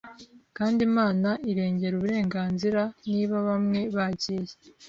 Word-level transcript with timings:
kandi 0.57 0.79
Imana 0.89 1.29
irengera 1.51 1.93
uburenganzira. 1.97 2.81
Niba 3.11 3.37
bamwe 3.47 3.79
bagiye, 3.95 4.51